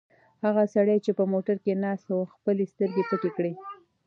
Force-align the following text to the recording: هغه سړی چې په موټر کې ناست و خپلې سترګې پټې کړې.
هغه 0.45 0.63
سړی 0.73 0.97
چې 1.05 1.11
په 1.17 1.23
موټر 1.33 1.57
کې 1.63 1.79
ناست 1.83 2.07
و 2.09 2.29
خپلې 2.33 2.65
سترګې 2.73 3.03
پټې 3.09 3.29
کړې. 3.37 3.53